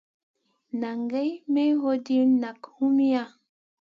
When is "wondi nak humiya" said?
1.81-3.23